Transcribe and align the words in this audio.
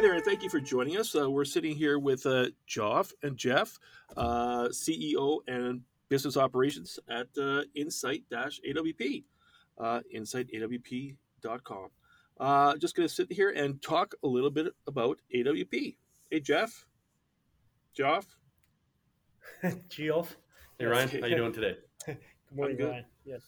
there, 0.00 0.14
and 0.14 0.24
thank 0.24 0.42
you 0.42 0.50
for 0.50 0.60
joining 0.60 0.96
us. 0.96 1.14
Uh, 1.16 1.28
we're 1.28 1.44
sitting 1.44 1.74
here 1.74 1.98
with 1.98 2.24
uh, 2.24 2.46
Joff 2.68 3.12
and 3.22 3.36
Jeff, 3.36 3.78
uh, 4.16 4.68
CEO 4.68 5.40
and 5.48 5.80
business 6.08 6.36
operations 6.36 6.98
at 7.08 7.26
uh, 7.36 7.62
Insight-AWP, 7.74 9.24
uh, 9.78 10.00
insightawp.com. 10.14 11.88
Uh, 12.38 12.76
just 12.76 12.94
going 12.94 13.08
to 13.08 13.12
sit 13.12 13.32
here 13.32 13.50
and 13.50 13.82
talk 13.82 14.14
a 14.22 14.26
little 14.26 14.50
bit 14.50 14.72
about 14.86 15.18
AWP. 15.34 15.96
Hey, 16.30 16.40
Jeff. 16.40 16.86
Joff. 17.98 18.26
Geoff. 19.88 20.36
Hey 20.78 20.86
Ryan, 20.86 21.20
how 21.20 21.26
you 21.26 21.36
doing 21.36 21.52
today? 21.52 21.76
Good 22.06 22.18
morning, 22.54 22.76
good. 22.76 22.90
Ryan. 22.90 23.04
Yes. 23.24 23.42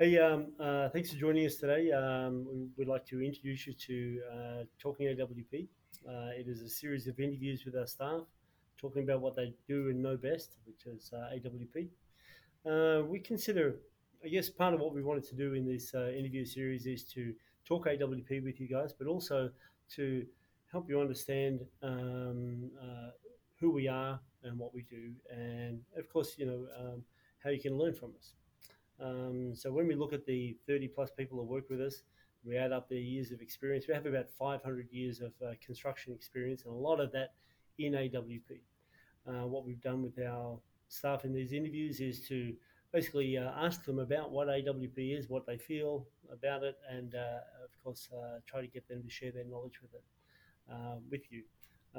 Hey, 0.00 0.16
um, 0.16 0.46
uh, 0.58 0.88
thanks 0.88 1.12
for 1.12 1.18
joining 1.18 1.44
us 1.44 1.56
today. 1.56 1.92
Um, 1.92 2.46
we 2.46 2.68
would 2.78 2.88
like 2.88 3.04
to 3.08 3.22
introduce 3.22 3.66
you 3.66 3.74
to 3.74 4.20
uh, 4.32 4.64
Talking 4.78 5.08
AWP. 5.08 5.68
Uh, 6.08 6.30
it 6.38 6.48
is 6.48 6.62
a 6.62 6.70
series 6.70 7.06
of 7.06 7.20
interviews 7.20 7.66
with 7.66 7.76
our 7.76 7.86
staff, 7.86 8.22
talking 8.80 9.02
about 9.02 9.20
what 9.20 9.36
they 9.36 9.52
do 9.68 9.90
and 9.90 10.02
know 10.02 10.16
best, 10.16 10.56
which 10.64 10.86
is 10.86 11.12
uh, 11.12 11.34
AWP. 11.34 11.88
Uh, 12.64 13.04
we 13.04 13.18
consider, 13.18 13.76
I 14.24 14.28
guess, 14.28 14.48
part 14.48 14.72
of 14.72 14.80
what 14.80 14.94
we 14.94 15.02
wanted 15.02 15.24
to 15.24 15.34
do 15.34 15.52
in 15.52 15.66
this 15.66 15.94
uh, 15.94 16.08
interview 16.08 16.46
series 16.46 16.86
is 16.86 17.04
to 17.12 17.34
talk 17.66 17.84
AWP 17.84 18.42
with 18.42 18.58
you 18.58 18.68
guys, 18.68 18.94
but 18.94 19.06
also 19.06 19.50
to 19.96 20.24
help 20.72 20.88
you 20.88 20.98
understand 20.98 21.60
um, 21.82 22.70
who 23.60 23.70
we 23.70 23.86
are 23.86 24.18
and 24.44 24.58
what 24.58 24.72
we 24.72 24.80
do, 24.80 25.12
and 25.30 25.82
of 25.94 26.10
course, 26.10 26.36
you 26.38 26.46
know 26.46 26.66
um, 26.78 27.02
how 27.44 27.50
you 27.50 27.60
can 27.60 27.76
learn 27.76 27.92
from 27.92 28.12
us. 28.18 28.32
Um, 29.02 29.54
so 29.54 29.72
when 29.72 29.86
we 29.86 29.94
look 29.94 30.12
at 30.12 30.26
the 30.26 30.56
30 30.66 30.88
plus 30.88 31.10
people 31.10 31.38
who 31.38 31.44
work 31.44 31.70
with 31.70 31.80
us, 31.80 32.02
we 32.44 32.56
add 32.56 32.72
up 32.72 32.88
their 32.88 32.98
years 32.98 33.32
of 33.32 33.40
experience. 33.40 33.86
We 33.86 33.94
have 33.94 34.06
about 34.06 34.30
500 34.30 34.88
years 34.90 35.20
of 35.20 35.32
uh, 35.44 35.52
construction 35.64 36.14
experience, 36.14 36.62
and 36.64 36.72
a 36.72 36.76
lot 36.76 37.00
of 37.00 37.12
that 37.12 37.34
in 37.78 37.92
AWP. 37.92 38.60
Uh, 39.26 39.46
what 39.46 39.64
we've 39.64 39.80
done 39.82 40.02
with 40.02 40.18
our 40.18 40.58
staff 40.88 41.24
in 41.24 41.32
these 41.34 41.52
interviews 41.52 42.00
is 42.00 42.26
to 42.28 42.54
basically 42.92 43.36
uh, 43.36 43.50
ask 43.56 43.84
them 43.84 43.98
about 43.98 44.30
what 44.30 44.48
AWP 44.48 45.18
is, 45.18 45.28
what 45.28 45.46
they 45.46 45.58
feel 45.58 46.06
about 46.32 46.62
it, 46.62 46.76
and 46.90 47.14
uh, 47.14 47.64
of 47.64 47.84
course 47.84 48.08
uh, 48.12 48.38
try 48.46 48.60
to 48.60 48.66
get 48.66 48.88
them 48.88 49.02
to 49.02 49.10
share 49.10 49.30
their 49.30 49.44
knowledge 49.44 49.80
with 49.82 49.92
it 49.94 50.04
uh, 50.72 50.96
with 51.10 51.30
you. 51.30 51.42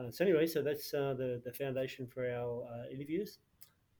So 0.09 0.23
anyway, 0.23 0.47
so 0.47 0.61
that's 0.61 0.91
the 0.91 1.41
the 1.43 1.51
foundation 1.51 2.07
for 2.07 2.25
our 2.25 2.65
interviews, 2.89 3.39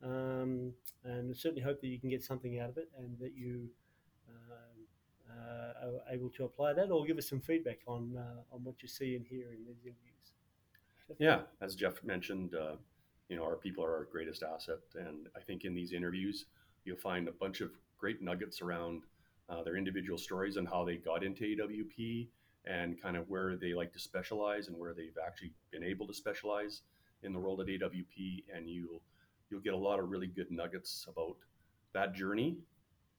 um, 0.03 0.73
and 1.03 1.35
certainly 1.35 1.61
hope 1.61 1.81
that 1.81 1.87
you 1.87 1.99
can 1.99 2.09
get 2.09 2.23
something 2.23 2.59
out 2.59 2.69
of 2.69 2.77
it, 2.77 2.89
and 2.97 3.17
that 3.19 3.33
you 3.35 3.69
um, 4.29 4.85
uh, 5.29 5.87
are 5.87 6.13
able 6.13 6.29
to 6.29 6.45
apply 6.45 6.73
that, 6.73 6.89
or 6.91 7.05
give 7.05 7.17
us 7.17 7.29
some 7.29 7.41
feedback 7.41 7.79
on 7.87 8.17
uh, 8.17 8.55
on 8.55 8.63
what 8.63 8.81
you 8.81 8.87
see 8.87 9.15
and 9.15 9.25
hear 9.25 9.47
in 9.51 9.65
these 9.65 9.85
interviews. 9.85 11.17
Yeah, 11.19 11.41
as 11.61 11.75
Jeff 11.75 12.03
mentioned, 12.03 12.55
uh, 12.55 12.75
you 13.29 13.35
know 13.35 13.43
our 13.43 13.55
people 13.55 13.83
are 13.83 13.95
our 13.97 14.07
greatest 14.11 14.43
asset, 14.43 14.79
and 14.95 15.27
I 15.35 15.41
think 15.41 15.65
in 15.65 15.73
these 15.73 15.93
interviews 15.93 16.45
you'll 16.83 16.97
find 16.97 17.27
a 17.27 17.31
bunch 17.31 17.61
of 17.61 17.71
great 17.97 18.21
nuggets 18.21 18.61
around 18.61 19.03
uh, 19.49 19.63
their 19.63 19.75
individual 19.75 20.17
stories 20.17 20.57
and 20.57 20.67
how 20.67 20.83
they 20.83 20.95
got 20.95 21.23
into 21.23 21.43
AWP 21.43 22.27
and 22.65 23.01
kind 23.01 23.17
of 23.17 23.29
where 23.29 23.55
they 23.55 23.73
like 23.73 23.91
to 23.93 23.99
specialize 23.99 24.67
and 24.67 24.77
where 24.77 24.93
they've 24.93 25.17
actually 25.25 25.51
been 25.71 25.83
able 25.83 26.07
to 26.07 26.13
specialize 26.13 26.81
in 27.23 27.33
the 27.33 27.39
world 27.39 27.61
at 27.61 27.67
AWP, 27.67 28.43
and 28.55 28.69
you'll 28.69 29.01
you'll 29.51 29.61
get 29.61 29.73
a 29.73 29.77
lot 29.77 29.99
of 29.99 30.09
really 30.09 30.27
good 30.27 30.49
nuggets 30.49 31.05
about 31.07 31.35
that 31.93 32.15
journey, 32.15 32.57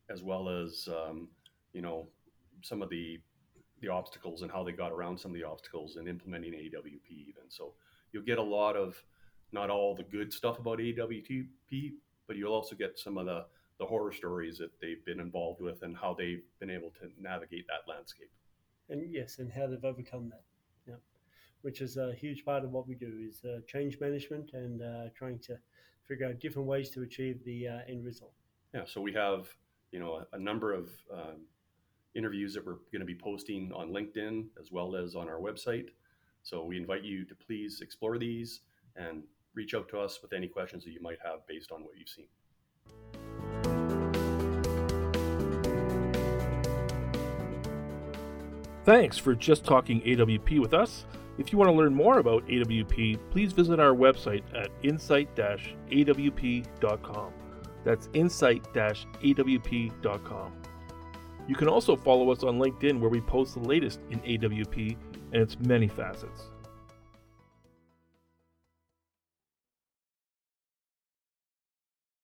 as 0.09 0.23
well 0.23 0.49
as 0.49 0.89
um, 0.89 1.29
you 1.73 1.83
know 1.83 2.09
some 2.63 2.83
of 2.83 2.89
the 2.91 3.21
the 3.81 3.89
obstacles 3.89 4.43
and 4.43 4.51
how 4.51 4.63
they 4.63 4.73
got 4.73 4.93
around 4.93 5.19
some 5.19 5.33
of 5.33 5.37
the 5.37 5.45
obstacles 5.45 5.97
in 5.97 6.07
implementing 6.07 6.53
AWP 6.53 7.11
even. 7.11 7.42
So 7.48 7.75
you'll 8.13 8.23
get 8.23 8.39
a 8.39 8.42
lot 8.42 8.77
of 8.77 9.03
not 9.51 9.71
all 9.71 9.95
the 9.95 10.05
good 10.05 10.33
stuff 10.33 10.59
about 10.59 10.79
AWP, 10.79 11.92
but 12.27 12.37
you'll 12.37 12.55
also 12.55 12.75
get 12.77 12.98
some 12.98 13.19
of 13.19 13.27
the 13.27 13.45
the 13.79 13.87
horror 13.87 14.13
stories 14.13 14.59
that 14.59 14.71
they've 14.81 15.05
been 15.05 15.19
involved 15.19 15.61
with 15.61 15.83
and 15.83 15.97
how 15.97 16.15
they've 16.15 16.45
been 16.61 16.71
able 16.71 16.91
to 16.91 17.11
navigate 17.21 17.67
that 17.67 17.91
landscape. 17.92 18.31
and 18.89 19.13
yes, 19.13 19.39
and 19.39 19.51
how 19.51 19.67
they've 19.67 19.85
overcome 19.85 20.29
that. 20.29 20.42
Yeah, 20.87 21.01
which 21.63 21.81
is 21.81 21.97
a 21.97 22.15
huge 22.15 22.45
part 22.45 22.65
of 22.65 22.71
what 22.71 22.87
we 22.87 22.95
do 22.95 23.13
is 23.29 23.45
uh, 23.45 23.61
change 23.67 23.98
management 24.01 24.53
and 24.53 24.83
uh, 24.83 25.09
trying 25.17 25.41
to 25.41 25.59
figure 26.12 26.27
out 26.27 26.39
different 26.40 26.68
ways 26.68 26.90
to 26.90 27.02
achieve 27.02 27.42
the 27.45 27.68
uh, 27.68 27.78
end 27.89 28.05
result. 28.05 28.33
Yeah, 28.74 28.83
so 28.84 29.00
we 29.00 29.14
have 29.14 29.48
you 29.92 29.98
know 29.98 30.23
a, 30.33 30.36
a 30.36 30.39
number 30.39 30.74
of 30.74 30.90
um, 31.11 31.46
interviews 32.14 32.52
that 32.52 32.67
we're 32.67 32.80
going 32.92 33.00
to 33.00 33.06
be 33.06 33.14
posting 33.14 33.73
on 33.73 33.89
LinkedIn 33.90 34.45
as 34.61 34.70
well 34.70 34.95
as 34.95 35.14
on 35.14 35.28
our 35.28 35.40
website. 35.40 35.89
So 36.42 36.64
we 36.64 36.77
invite 36.77 37.02
you 37.02 37.24
to 37.24 37.34
please 37.34 37.80
explore 37.80 38.18
these 38.18 38.61
and 38.96 39.23
reach 39.55 39.74
out 39.74 39.89
to 39.89 39.98
us 39.98 40.20
with 40.20 40.34
any 40.34 40.48
questions 40.48 40.84
that 40.84 40.90
you 40.90 41.00
might 41.00 41.18
have 41.24 41.46
based 41.46 41.73
on 41.73 41.83
what 41.83 41.92
you've 41.96 42.08
seen. 42.08 42.27
Thanks 48.84 49.17
for 49.17 49.34
just 49.34 49.64
talking 49.64 50.00
AWP 50.02 50.58
with 50.58 50.74
us. 50.74 51.06
If 51.39 51.51
you 51.51 51.57
want 51.59 51.70
to 51.70 51.77
learn 51.77 51.95
more 51.95 52.19
about 52.19 52.47
AWP, 52.47 53.19
please 53.31 53.53
visit 53.53 53.81
our 53.81 53.95
website 53.95 54.43
at 54.55 54.69
insight-awp.com. 54.83 57.33
That's 57.85 58.09
insight-awp.com. 58.13 60.53
You 61.48 61.57
can 61.57 61.69
also 61.69 61.97
follow 61.97 62.31
us 62.31 62.45
on 62.45 62.59
LinkedIn 62.59 63.01
where 63.01 63.11
we 63.11 63.23
post 63.23 63.55
the 63.55 63.61
latest 63.61 64.01
in 64.11 64.21
AWP 64.21 64.97
and 65.33 65.42
its 65.42 65.59
many 65.59 65.89
facets. 65.89 66.51